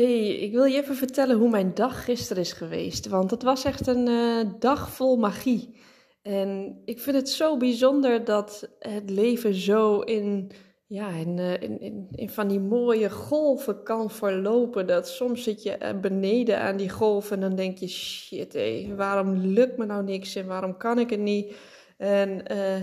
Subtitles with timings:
[0.00, 3.08] Hey, ik wil je even vertellen hoe mijn dag gisteren is geweest.
[3.08, 5.76] Want het was echt een uh, dag vol magie.
[6.22, 10.50] En ik vind het zo bijzonder dat het leven zo in,
[10.86, 14.86] ja, in, uh, in, in, van die mooie golven kan verlopen.
[14.86, 18.58] Dat soms zit je eh, beneden aan die golven en dan denk je: shit,
[18.96, 21.54] waarom lukt me nou niks en waarom kan ik het niet?
[21.96, 22.80] En uh,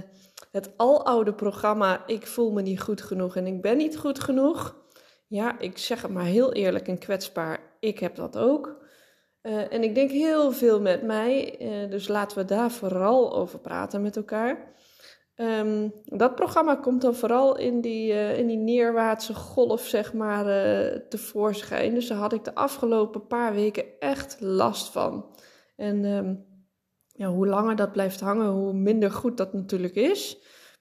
[0.51, 4.85] het aloude programma: ik voel me niet goed genoeg en ik ben niet goed genoeg
[5.27, 7.59] ja, ik zeg het maar heel eerlijk en kwetsbaar.
[7.79, 8.85] Ik heb dat ook.
[9.41, 11.61] Uh, en ik denk heel veel met mij.
[11.61, 14.75] Uh, dus laten we daar vooral over praten met elkaar.
[15.35, 20.45] Um, dat programma komt dan vooral in die, uh, in die neerwaartse golf, zeg maar,
[21.09, 21.93] tevoorschijn.
[21.93, 25.35] Dus daar had ik de afgelopen paar weken echt last van.
[25.75, 26.45] En um,
[27.07, 30.37] ja, hoe langer dat blijft hangen, hoe minder goed dat natuurlijk is.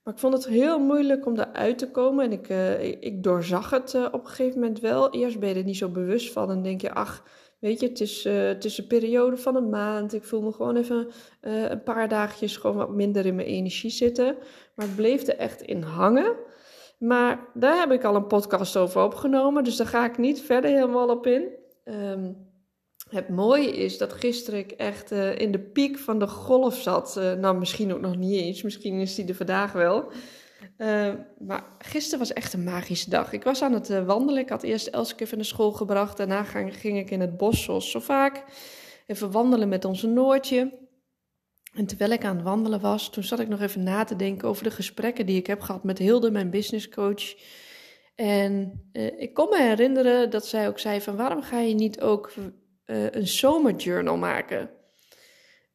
[0.06, 2.24] Maar ik vond het heel moeilijk om eruit te komen.
[2.24, 5.10] En ik, uh, ik doorzag het uh, op een gegeven moment wel.
[5.10, 6.50] Eerst ben je er niet zo bewust van.
[6.50, 7.24] En denk je, ach,
[7.58, 10.14] weet je, het is, uh, het is een periode van een maand.
[10.14, 11.08] Ik voel me gewoon even
[11.40, 14.36] een paar dagjes gewoon wat minder in mijn energie zitten.
[14.74, 16.34] Maar het bleef er echt in hangen.
[16.98, 19.64] Maar daar heb ik al een podcast over opgenomen.
[19.64, 21.48] Dus daar ga ik niet verder helemaal op in.
[21.84, 22.36] Um,
[23.10, 27.16] het mooie is dat gisteren ik echt uh, in de piek van de golf zat.
[27.18, 28.62] Uh, nou, misschien ook nog niet eens.
[28.62, 30.10] Misschien is die er vandaag wel.
[30.78, 33.32] Uh, maar gisteren was echt een magische dag.
[33.32, 34.42] Ik was aan het wandelen.
[34.42, 36.16] Ik had eerst Elske even naar school gebracht.
[36.16, 38.44] Daarna ging, ging ik in het bos, zoals zo vaak.
[39.06, 40.84] Even wandelen met onze Noortje.
[41.74, 44.48] En terwijl ik aan het wandelen was, toen zat ik nog even na te denken
[44.48, 47.34] over de gesprekken die ik heb gehad met Hilde, mijn businesscoach.
[48.14, 48.82] En
[49.16, 52.32] ik kon me herinneren dat zij ook zei van waarom ga je niet ook
[52.86, 54.70] uh, een zomerjournal maken.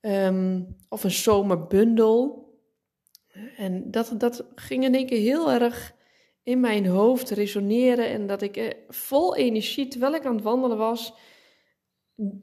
[0.01, 2.49] Um, of een zomerbundel.
[3.57, 5.95] En dat, dat ging in één keer heel erg
[6.43, 8.07] in mijn hoofd resoneren.
[8.07, 11.13] En dat ik eh, vol energie, terwijl ik aan het wandelen was,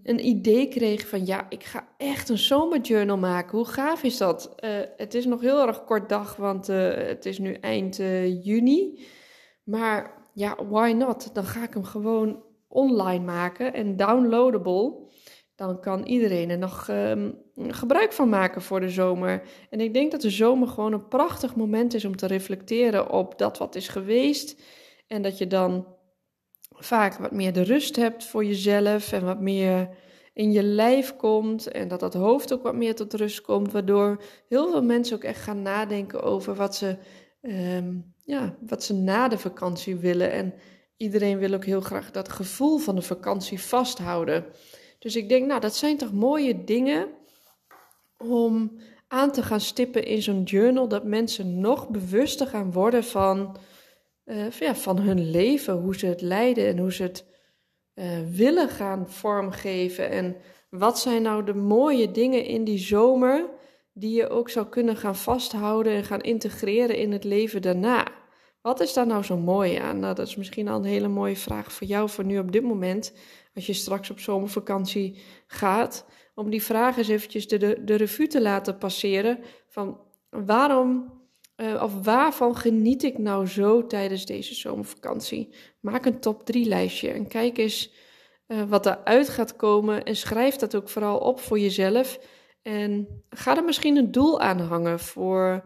[0.02, 3.58] een idee kreeg van ja, ik ga echt een zomerjournal maken.
[3.58, 4.54] Hoe gaaf is dat?
[4.64, 7.96] Uh, het is nog heel erg kort dag, want het is nu eind
[8.42, 9.06] juni.
[9.64, 11.34] Maar ja, why not?
[11.34, 15.06] Dan ga ik hem gewoon online maken en downloadable,
[15.54, 19.42] dan kan iedereen er nog um, gebruik van maken voor de zomer.
[19.70, 23.38] En ik denk dat de zomer gewoon een prachtig moment is om te reflecteren op
[23.38, 24.62] dat wat is geweest.
[25.06, 25.86] En dat je dan
[26.70, 29.88] vaak wat meer de rust hebt voor jezelf en wat meer
[30.32, 31.68] in je lijf komt.
[31.68, 33.72] En dat dat hoofd ook wat meer tot rust komt.
[33.72, 36.96] Waardoor heel veel mensen ook echt gaan nadenken over wat ze,
[37.42, 40.32] um, ja, wat ze na de vakantie willen.
[40.32, 40.54] En
[40.98, 44.44] iedereen wil ook heel graag dat gevoel van de vakantie vasthouden.
[44.98, 47.08] Dus ik denk, nou, dat zijn toch mooie dingen
[48.16, 50.88] om aan te gaan stippen in zo'n journal.
[50.88, 53.56] Dat mensen nog bewuster gaan worden van,
[54.24, 57.24] uh, ja, van hun leven, hoe ze het leiden en hoe ze het
[57.94, 60.10] uh, willen gaan vormgeven.
[60.10, 60.36] En
[60.70, 63.44] wat zijn nou de mooie dingen in die zomer
[63.92, 68.17] die je ook zou kunnen gaan vasthouden en gaan integreren in het leven daarna.
[68.68, 69.98] Wat is daar nou zo mooi aan?
[69.98, 72.62] Nou, dat is misschien al een hele mooie vraag voor jou voor nu op dit
[72.62, 73.12] moment.
[73.54, 76.06] Als je straks op zomervakantie gaat.
[76.34, 79.38] Om die vraag eens eventjes de, de, de revue te laten passeren.
[79.68, 81.12] Van waarom
[81.56, 85.54] uh, of waarvan geniet ik nou zo tijdens deze zomervakantie?
[85.80, 87.92] Maak een top 3 lijstje en kijk eens
[88.46, 90.04] uh, wat eruit gaat komen.
[90.04, 92.18] En schrijf dat ook vooral op voor jezelf.
[92.62, 95.62] En ga er misschien een doel aan hangen voor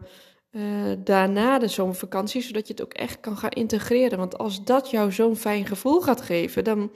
[0.53, 4.17] uh, daarna de zomervakantie, zodat je het ook echt kan gaan integreren.
[4.17, 6.91] Want als dat jou zo'n fijn gevoel gaat geven, dan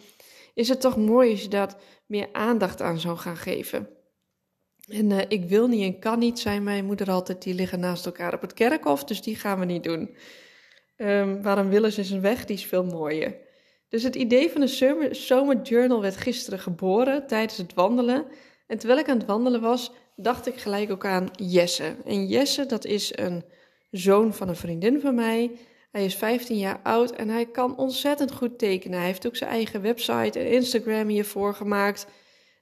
[0.54, 3.90] is het toch mooi als je dat meer aandacht aan zou gaan geven.
[4.88, 8.06] En uh, ik wil niet en kan niet, zijn mijn moeder altijd, die liggen naast
[8.06, 10.16] elkaar op het kerkhof, dus die gaan we niet doen.
[10.98, 13.36] Um, waarom willen ze een weg, die is veel mooier.
[13.90, 18.26] Dus het idee van de zomer, journal werd gisteren geboren tijdens het wandelen.
[18.68, 21.96] En terwijl ik aan het wandelen was, dacht ik gelijk ook aan Jesse.
[22.06, 23.44] En Jesse, dat is een
[23.92, 25.58] zoon van een vriendin van mij.
[25.92, 28.98] Hij is 15 jaar oud en hij kan ontzettend goed tekenen.
[28.98, 32.08] Hij heeft ook zijn eigen website en Instagram hiervoor gemaakt.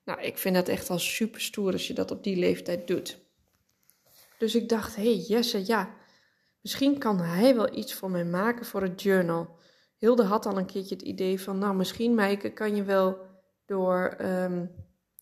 [0.05, 3.19] Nou, ik vind dat echt al super stoer als je dat op die leeftijd doet.
[4.37, 5.95] Dus ik dacht, hé hey Jesse, ja,
[6.61, 9.57] misschien kan hij wel iets voor mij maken voor het journal.
[9.97, 13.17] Hilde had al een keertje het idee van, nou misschien Meike kan je wel
[13.65, 14.71] door um,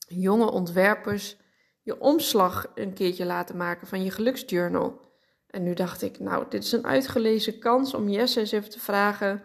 [0.07, 1.37] jonge ontwerpers
[1.83, 5.01] je omslag een keertje laten maken van je geluksjournal.
[5.47, 8.79] En nu dacht ik, nou, dit is een uitgelezen kans om Jesse eens even te
[8.79, 9.41] vragen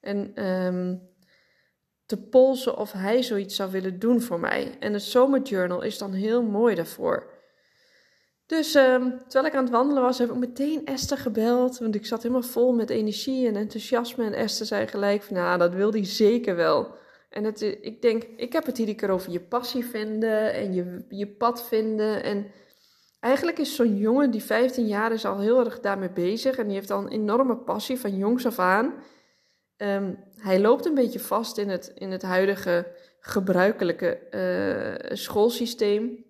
[0.00, 1.08] en um,
[2.06, 4.76] te polsen of hij zoiets zou willen doen voor mij.
[4.80, 7.32] En het zomerjournal is dan heel mooi daarvoor.
[8.46, 11.78] Dus um, terwijl ik aan het wandelen was, heb ik meteen Esther gebeld.
[11.78, 14.24] Want ik zat helemaal vol met energie en enthousiasme.
[14.24, 16.94] En Esther zei gelijk van, nou, dat wil hij zeker wel.
[17.34, 21.04] En het, ik denk, ik heb het iedere keer over je passie vinden en je,
[21.08, 22.22] je pad vinden.
[22.22, 22.46] En
[23.20, 26.56] eigenlijk is zo'n jongen die 15 jaar is al heel erg daarmee bezig.
[26.56, 28.94] En die heeft al een enorme passie van jongs af aan.
[29.76, 32.86] Um, hij loopt een beetje vast in het, in het huidige
[33.20, 34.20] gebruikelijke
[35.10, 36.24] uh, schoolsysteem.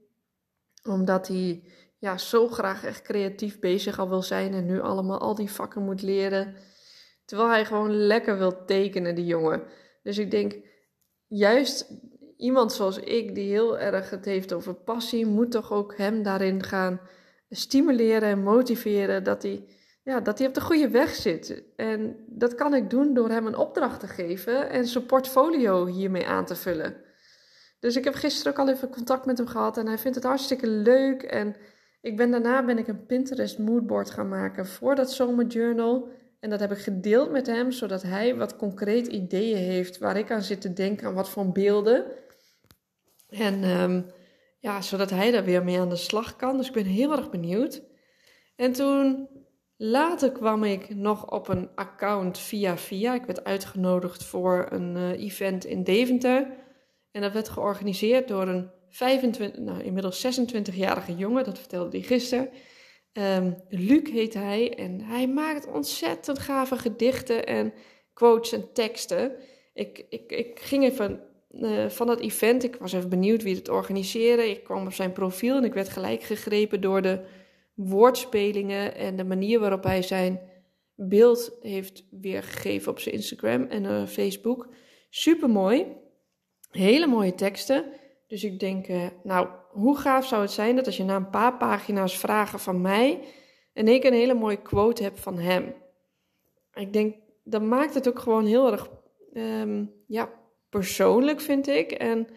[0.82, 1.62] Omdat hij
[1.98, 5.82] ja, zo graag echt creatief bezig al wil zijn en nu allemaal al die vakken
[5.82, 6.54] moet leren.
[7.24, 9.62] Terwijl hij gewoon lekker wil tekenen, die jongen.
[10.02, 10.54] Dus ik denk,
[11.36, 11.86] juist
[12.36, 16.62] iemand zoals ik, die heel erg het heeft over passie, moet toch ook hem daarin
[16.62, 17.00] gaan
[17.50, 19.64] stimuleren en motiveren dat hij,
[20.02, 21.62] ja, dat hij op de goede weg zit.
[21.76, 26.26] En dat kan ik doen door hem een opdracht te geven en zijn portfolio hiermee
[26.26, 26.96] aan te vullen.
[27.80, 30.26] Dus ik heb gisteren ook al even contact met hem gehad en hij vindt het
[30.26, 31.22] hartstikke leuk.
[31.22, 31.56] En
[32.00, 36.08] ik ben, daarna ben ik een Pinterest moodboard gaan maken voor dat zomerjournal.
[36.44, 40.30] En dat heb ik gedeeld met hem, zodat hij wat concreet ideeën heeft waar ik
[40.30, 42.04] aan zit te denken aan wat voor beelden.
[43.28, 44.06] En um,
[44.58, 46.56] ja, zodat hij daar weer mee aan de slag kan.
[46.56, 47.82] Dus ik ben heel erg benieuwd.
[48.56, 49.28] En toen
[49.76, 53.14] later kwam ik nog op een account via via.
[53.14, 56.46] Ik werd uitgenodigd voor een uh, event in Deventer.
[57.10, 62.48] En dat werd georganiseerd door een 25, nou, inmiddels 26-jarige jongen, dat vertelde hij gisteren.
[63.18, 67.72] Um, Luc heet hij en hij maakt ontzettend gave gedichten en
[68.12, 69.32] quotes en teksten.
[69.74, 71.20] Ik, ik, ik ging even
[71.50, 74.50] uh, van dat event, ik was even benieuwd wie het organiseerde.
[74.50, 77.24] Ik kwam op zijn profiel en ik werd gelijk gegrepen door de
[77.74, 80.40] woordspelingen en de manier waarop hij zijn
[80.94, 84.68] beeld heeft weergegeven op zijn Instagram en uh, Facebook.
[85.10, 85.86] Super mooi.
[86.70, 87.84] Hele mooie teksten.
[88.26, 91.30] Dus ik denk, uh, nou, hoe gaaf zou het zijn dat als je na een
[91.30, 93.20] paar pagina's vragen van mij
[93.72, 95.74] en ik een hele mooie quote heb van hem.
[96.74, 98.88] Ik denk, dat maakt het ook gewoon heel erg
[99.32, 100.30] um, ja,
[100.68, 101.90] persoonlijk, vind ik.
[101.90, 102.28] En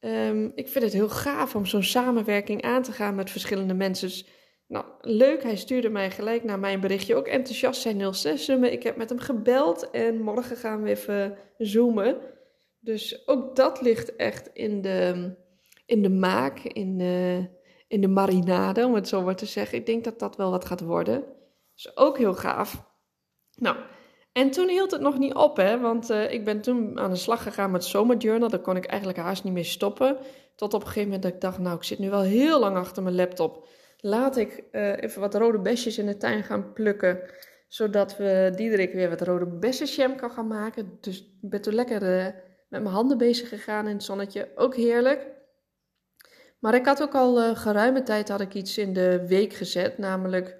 [0.00, 4.08] um, ik vind het heel gaaf om zo'n samenwerking aan te gaan met verschillende mensen.
[4.08, 4.26] Dus,
[4.66, 7.16] nou, leuk, hij stuurde mij gelijk naar mijn berichtje.
[7.16, 12.16] Ook enthousiast zijn 06 Ik heb met hem gebeld en morgen gaan we even zoomen.
[12.88, 15.30] Dus ook dat ligt echt in de,
[15.86, 17.48] in de maak, in de,
[17.88, 19.78] in de marinade, om het zo maar te zeggen.
[19.78, 21.24] Ik denk dat dat wel wat gaat worden.
[21.74, 22.84] Dus ook heel gaaf.
[23.54, 23.76] Nou,
[24.32, 27.16] en toen hield het nog niet op, hè, want uh, ik ben toen aan de
[27.16, 28.48] slag gegaan met zomerjournal.
[28.48, 30.16] Daar kon ik eigenlijk haast niet meer stoppen.
[30.54, 32.76] Tot op een gegeven moment dat ik dacht, nou, ik zit nu wel heel lang
[32.76, 33.66] achter mijn laptop.
[33.96, 37.20] Laat ik uh, even wat rode besjes in de tuin gaan plukken
[37.68, 40.98] zodat we Diederik weer wat rode bessenjam kan gaan maken.
[41.00, 42.26] Dus ik ben toen lekker uh,
[42.68, 44.48] met mijn handen bezig gegaan in het zonnetje.
[44.54, 45.26] Ook heerlijk.
[46.58, 49.98] Maar ik had ook al uh, geruime tijd had ik iets in de week gezet.
[49.98, 50.56] Namelijk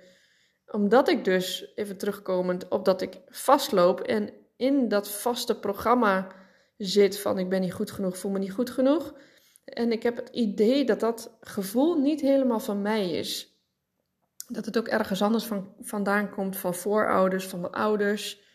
[0.67, 6.27] omdat ik dus, even terugkomend, op dat ik vastloop en in dat vaste programma
[6.77, 9.15] zit van ik ben niet goed genoeg, voel me niet goed genoeg.
[9.65, 13.57] En ik heb het idee dat dat gevoel niet helemaal van mij is.
[14.47, 18.48] Dat het ook ergens anders van, vandaan komt, van voorouders, van mijn ouders.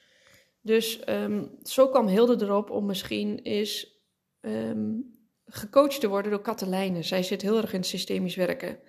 [0.65, 4.01] Dus um, zo kwam Hilde erop om misschien eens
[4.41, 7.03] um, gecoacht te worden door Katelijne.
[7.03, 8.79] Zij zit heel erg in systemisch werken.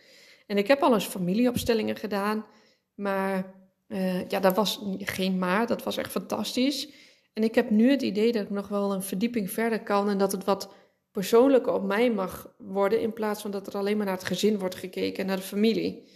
[0.46, 2.46] En ik heb al eens familieopstellingen gedaan,
[2.94, 3.54] maar
[3.88, 6.88] uh, ja, dat was geen maar, dat was echt fantastisch.
[7.32, 10.18] En ik heb nu het idee dat ik nog wel een verdieping verder kan en
[10.18, 10.74] dat het wat
[11.10, 14.58] persoonlijker op mij mag worden, in plaats van dat er alleen maar naar het gezin
[14.58, 16.08] wordt gekeken en naar de familie.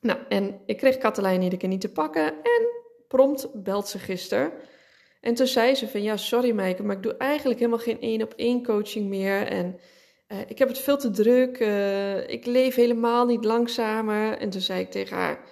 [0.00, 2.81] Nou, en ik kreeg Katelijn iedere keer niet te pakken en
[3.12, 4.52] prompt belt ze gisteren.
[5.20, 8.22] En toen zei ze van ja, sorry Meike, maar ik doe eigenlijk helemaal geen één
[8.22, 9.46] op één coaching meer.
[9.46, 9.78] En
[10.28, 11.60] uh, ik heb het veel te druk.
[11.60, 14.38] Uh, ik leef helemaal niet langzamer.
[14.38, 15.44] En toen zei ik tegen haar,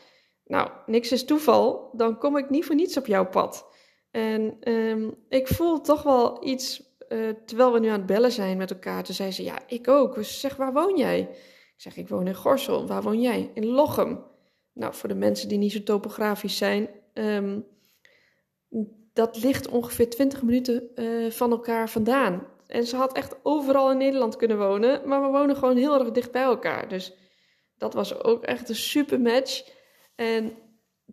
[0.44, 1.90] nou, niks is toeval.
[1.92, 3.66] Dan kom ik niet voor niets op jouw pad.
[4.10, 8.56] En um, ik voel toch wel iets, uh, terwijl we nu aan het bellen zijn
[8.56, 9.02] met elkaar.
[9.02, 10.14] Toen zei ze, ja, ik ook.
[10.14, 11.18] Dus zeg, waar woon jij?
[11.76, 12.86] Ik zeg, ik woon in Gorsel.
[12.86, 13.50] Waar woon jij?
[13.54, 14.24] In Lochem.
[14.72, 16.88] Nou, voor de mensen die niet zo topografisch zijn...
[17.14, 17.66] Um,
[19.12, 22.46] dat ligt ongeveer 20 minuten uh, van elkaar vandaan.
[22.66, 26.10] En ze had echt overal in Nederland kunnen wonen, maar we wonen gewoon heel erg
[26.10, 26.88] dicht bij elkaar.
[26.88, 27.12] Dus
[27.78, 29.68] dat was ook echt een super match.
[30.14, 30.52] En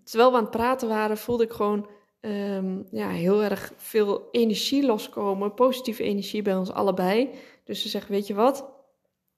[0.04, 1.90] terwijl we aan het praten waren, voelde ik gewoon
[2.20, 7.30] ehm, ja, heel erg veel energie loskomen, positieve energie bij ons allebei.
[7.64, 8.77] Dus ze zegt, weet je wat,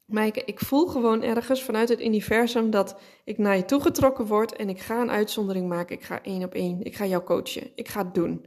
[0.10, 4.56] Maaike, ik voel gewoon ergens vanuit het universum dat ik naar je toe getrokken word
[4.56, 5.96] en ik ga een uitzondering maken.
[5.96, 6.84] Ik ga één op één.
[6.84, 7.72] Ik ga jou coachen.
[7.76, 8.46] Ik ga het doen.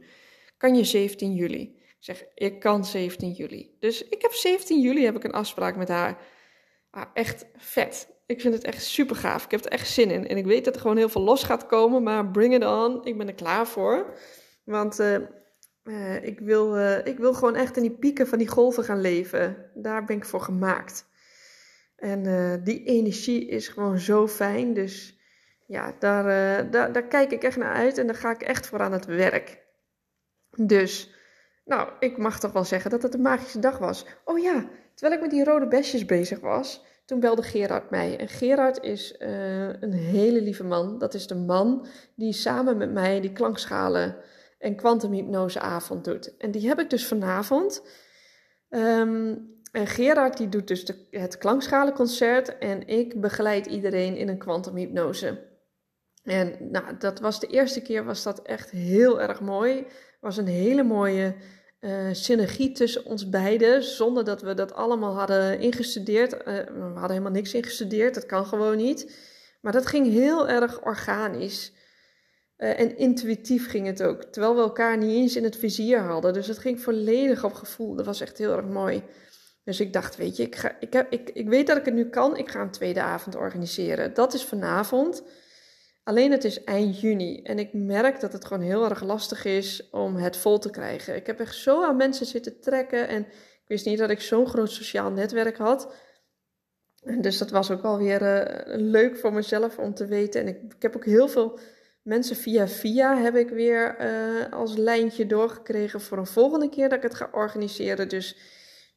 [0.57, 1.61] Kan je 17 juli?
[1.79, 3.75] Ik zeg, ik kan 17 juli.
[3.79, 6.17] Dus ik heb 17 juli heb ik een afspraak met haar.
[6.91, 8.07] Ah, echt vet.
[8.25, 9.45] Ik vind het echt super gaaf.
[9.45, 10.27] Ik heb er echt zin in.
[10.27, 13.05] En ik weet dat er gewoon heel veel los gaat komen, maar bring it on.
[13.05, 14.17] Ik ben er klaar voor.
[14.63, 15.17] Want uh,
[15.83, 19.01] uh, ik, wil, uh, ik wil gewoon echt in die pieken van die golven gaan
[19.01, 19.71] leven.
[19.73, 21.05] Daar ben ik voor gemaakt.
[22.03, 24.73] En uh, die energie is gewoon zo fijn.
[24.73, 25.19] Dus
[25.67, 28.67] ja, daar, uh, daar, daar kijk ik echt naar uit en daar ga ik echt
[28.67, 29.61] voor aan het werk.
[30.55, 31.13] Dus,
[31.65, 34.05] nou, ik mag toch wel zeggen dat het een magische dag was.
[34.25, 38.17] Oh ja, terwijl ik met die rode besjes bezig was, toen belde Gerard mij.
[38.17, 40.99] En Gerard is uh, een hele lieve man.
[40.99, 44.15] Dat is de man die samen met mij die klankschalen
[44.59, 46.37] en kwantumhypnoseavond doet.
[46.37, 47.83] En die heb ik dus vanavond.
[48.69, 54.37] Um, en Gerard die doet dus de, het klankschalenconcert en ik begeleid iedereen in een
[54.37, 55.51] kwantumhypnose.
[56.23, 59.85] En nou, dat was de eerste keer was dat echt heel erg mooi.
[60.21, 61.35] was een hele mooie
[61.79, 66.33] uh, synergie tussen ons beiden, zonder dat we dat allemaal hadden ingestudeerd.
[66.33, 69.17] Uh, we hadden helemaal niks ingestudeerd, dat kan gewoon niet.
[69.61, 71.73] Maar dat ging heel erg organisch.
[72.57, 76.33] Uh, en intuïtief ging het ook, terwijl we elkaar niet eens in het vizier hadden.
[76.33, 77.95] Dus het ging volledig op gevoel.
[77.95, 79.03] Dat was echt heel erg mooi.
[79.63, 82.09] Dus ik dacht, weet je, ik, ga, ik, ik, ik weet dat ik het nu
[82.09, 82.37] kan.
[82.37, 84.13] Ik ga een tweede avond organiseren.
[84.13, 85.23] Dat is vanavond.
[86.03, 87.41] Alleen het is eind juni.
[87.41, 91.15] En ik merk dat het gewoon heel erg lastig is om het vol te krijgen.
[91.15, 93.07] Ik heb echt zo aan mensen zitten trekken.
[93.07, 93.21] En
[93.63, 95.93] ik wist niet dat ik zo'n groot sociaal netwerk had.
[97.21, 100.41] Dus dat was ook wel weer uh, leuk voor mezelf om te weten.
[100.41, 101.59] En ik, ik, heb ook heel veel
[102.01, 106.97] mensen via via heb ik weer uh, als lijntje doorgekregen voor een volgende keer dat
[106.97, 108.09] ik het ga organiseren.
[108.09, 108.37] Dus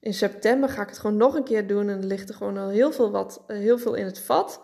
[0.06, 1.88] in september ga ik het gewoon nog een keer doen.
[1.88, 4.62] En er ligt er gewoon al heel veel, wat, eh, heel veel in het vat.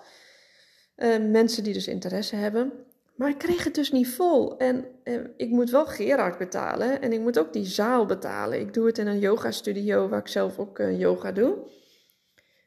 [0.96, 2.72] Uh, mensen die dus interesse hebben.
[3.16, 4.58] Maar ik kreeg het dus niet vol.
[4.58, 7.00] En uh, ik moet wel Gerard betalen.
[7.00, 8.60] En ik moet ook die zaal betalen.
[8.60, 11.58] Ik doe het in een yoga studio waar ik zelf ook yoga doe.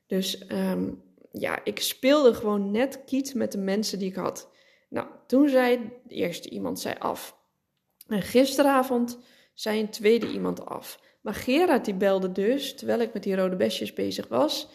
[0.08, 4.50] Dus um, ja, ik speelde gewoon net kiet met de mensen die ik had.
[4.90, 7.38] Nou, toen zei eerst iemand zei af.
[8.08, 9.20] En gisteravond
[9.54, 11.00] zei een tweede iemand af.
[11.26, 14.70] Maar Gerard die belde dus, terwijl ik met die rode besjes bezig was.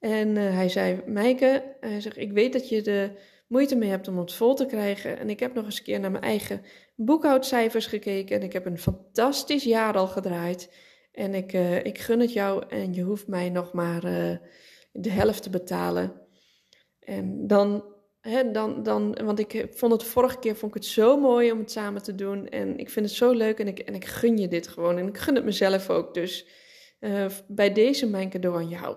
[0.00, 3.10] En uh, hij zei, Meike, hij zegt, ik weet dat je de
[3.48, 5.18] moeite mee hebt om het vol te krijgen.
[5.18, 6.62] En ik heb nog eens een keer naar mijn eigen
[6.96, 8.36] boekhoudcijfers gekeken.
[8.36, 10.74] En ik heb een fantastisch jaar al gedraaid.
[11.12, 14.36] En ik, uh, ik gun het jou en je hoeft mij nog maar uh,
[14.92, 16.12] de helft te betalen.
[17.00, 17.84] En dan
[18.52, 21.70] dan, dan, want ik vond het vorige keer vond ik het zo mooi om het
[21.70, 22.48] samen te doen.
[22.48, 24.98] En ik vind het zo leuk en ik, en ik gun je dit gewoon.
[24.98, 26.14] En ik gun het mezelf ook.
[26.14, 26.46] Dus
[27.00, 28.96] uh, bij deze mijn cadeau aan jou.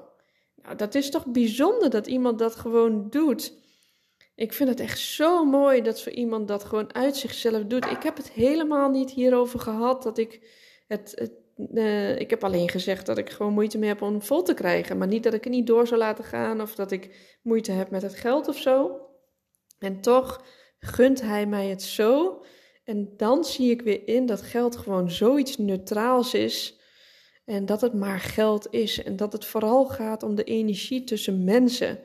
[0.56, 3.54] Nou, dat is toch bijzonder dat iemand dat gewoon doet.
[4.36, 7.86] Ik vind het echt zo mooi dat zo iemand dat gewoon uit zichzelf doet.
[7.86, 10.40] Ik heb het helemaal niet hierover gehad dat ik
[10.88, 11.32] het,
[11.74, 14.98] uh, ik heb alleen gezegd dat ik gewoon moeite mee heb om vol te krijgen.
[14.98, 17.90] Maar niet dat ik het niet door zou laten gaan of dat ik moeite heb
[17.90, 19.08] met het geld of zo.
[19.80, 20.44] En toch
[20.80, 22.44] gunt hij mij het zo.
[22.84, 26.80] En dan zie ik weer in dat geld gewoon zoiets neutraals is.
[27.46, 29.04] En dat het maar geld is.
[29.04, 32.00] En dat het vooral gaat om de energie tussen mensen.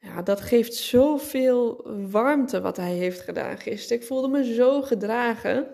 [0.00, 4.02] Ja, dat geeft zoveel warmte wat hij heeft gedaan gisteren.
[4.02, 5.68] Ik voelde me zo gedragen.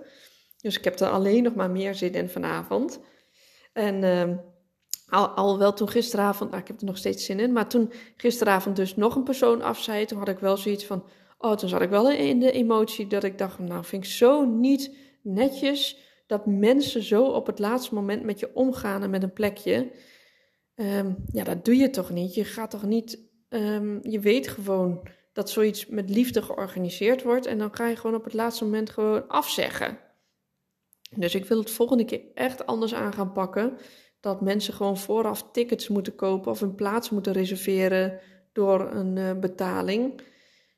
[0.60, 3.00] Dus ik heb er alleen nog maar meer zin in vanavond.
[3.72, 4.36] En uh,
[5.08, 7.52] al, al wel toen gisteravond, nou, ik heb er nog steeds zin in.
[7.52, 11.04] Maar toen gisteravond dus nog een persoon afzei, toen had ik wel zoiets van
[11.38, 14.44] Oh, toen zat ik wel in de emotie dat ik dacht, nou vind ik zo
[14.44, 19.32] niet netjes dat mensen zo op het laatste moment met je omgaan en met een
[19.32, 19.90] plekje.
[20.74, 22.34] Um, ja, dat doe je toch niet.
[22.34, 27.58] Je gaat toch niet, um, je weet gewoon dat zoiets met liefde georganiseerd wordt en
[27.58, 29.98] dan ga je gewoon op het laatste moment gewoon afzeggen.
[31.16, 33.76] Dus ik wil het volgende keer echt anders aan gaan pakken.
[34.20, 38.20] Dat mensen gewoon vooraf tickets moeten kopen of een plaats moeten reserveren
[38.52, 40.20] door een uh, betaling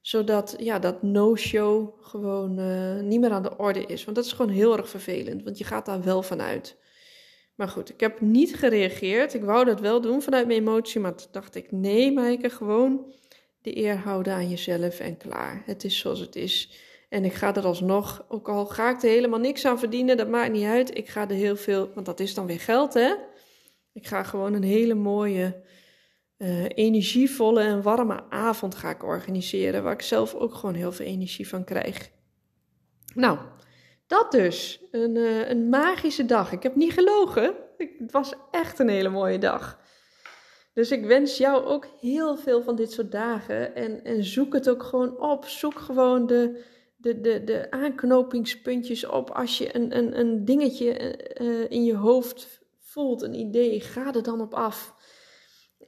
[0.01, 4.05] zodat ja, dat no-show gewoon uh, niet meer aan de orde is.
[4.05, 6.77] Want dat is gewoon heel erg vervelend, want je gaat daar wel vanuit.
[7.55, 9.35] Maar goed, ik heb niet gereageerd.
[9.35, 13.15] Ik wou dat wel doen vanuit mijn emotie, maar toen dacht ik, nee Maaike, gewoon
[13.63, 15.63] de eer houden aan jezelf en klaar.
[15.67, 16.71] Het is zoals het is.
[17.09, 20.29] En ik ga er alsnog, ook al ga ik er helemaal niks aan verdienen, dat
[20.29, 20.97] maakt niet uit.
[20.97, 23.15] Ik ga er heel veel, want dat is dan weer geld hè.
[23.93, 25.63] Ik ga gewoon een hele mooie
[26.39, 29.83] uh, energievolle en warme avond ga ik organiseren.
[29.83, 32.11] Waar ik zelf ook gewoon heel veel energie van krijg.
[33.15, 33.39] Nou,
[34.07, 34.83] dat dus.
[34.91, 36.53] Een, uh, een magische dag.
[36.53, 37.55] Ik heb niet gelogen.
[37.77, 39.81] Het was echt een hele mooie dag.
[40.75, 43.75] Dus ik wens jou ook heel veel van dit soort dagen.
[43.75, 45.45] En, en zoek het ook gewoon op.
[45.45, 46.65] Zoek gewoon de,
[46.97, 49.31] de, de, de aanknopingspuntjes op.
[49.31, 54.23] Als je een, een, een dingetje uh, in je hoofd voelt, een idee, ga er
[54.23, 54.95] dan op af.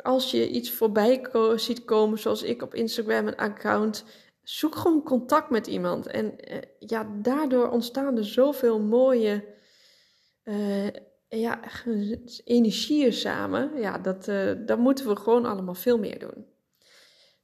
[0.02, 4.04] Als je iets voorbij ziet komen, zoals ik op Instagram een account,
[4.42, 6.06] zoek gewoon contact met iemand.
[6.06, 9.44] En uh, ja, daardoor ontstaan er zoveel mooie
[10.44, 10.88] uh,
[11.28, 11.60] ja,
[12.44, 13.80] energieën samen.
[13.80, 16.46] Ja, dat, uh, dat moeten we gewoon allemaal veel meer doen.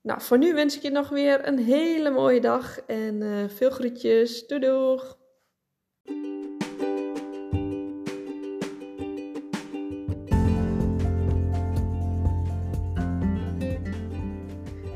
[0.03, 4.47] Nou, voor nu wens ik je nog weer een hele mooie dag en veel groetjes.
[4.47, 5.17] Doei doeg!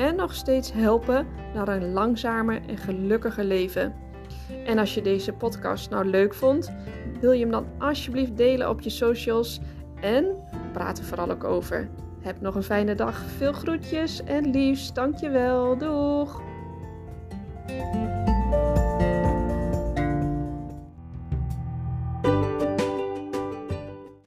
[0.00, 3.94] en nog steeds helpen naar een langzamer en gelukkiger leven.
[4.64, 6.72] En als je deze podcast nou leuk vond,
[7.20, 9.60] wil je hem dan alsjeblieft delen op je socials
[10.00, 10.36] en
[10.72, 11.88] praat er vooral ook over.
[12.20, 16.49] Heb nog een fijne dag, veel groetjes en liefst, dankjewel, doeg!